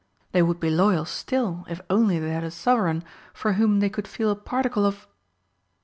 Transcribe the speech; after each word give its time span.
They 0.31 0.41
would 0.41 0.59
be 0.59 0.71
loyal 0.71 1.05
still, 1.05 1.63
if 1.69 1.79
only 1.87 2.17
they 2.17 2.31
had 2.31 2.43
a 2.43 2.49
sovereign 2.49 3.03
for 3.35 3.53
whom 3.53 3.81
they 3.81 3.89
could 3.91 4.07
feel 4.07 4.31
a 4.31 4.35
particle 4.35 4.83
of 4.83 5.07